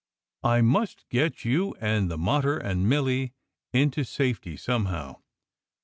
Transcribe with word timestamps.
"I 0.43 0.61
must 0.61 1.07
get 1.09 1.45
you 1.45 1.75
and 1.79 2.09
the 2.09 2.17
mater 2.17 2.57
and 2.57 2.89
Milly 2.89 3.33
into 3.71 4.03
safety 4.03 4.57
somehow. 4.57 5.17